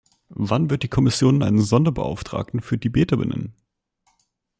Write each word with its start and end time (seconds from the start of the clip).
Wann 0.33 0.71
wird 0.71 0.81
die 0.81 0.87
Kommission 0.87 1.43
einen 1.43 1.61
Sonderbeauftragten 1.61 2.61
für 2.61 2.79
Tibeter 2.79 3.17
benennen? 3.17 3.53